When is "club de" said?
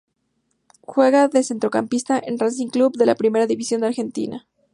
2.69-3.05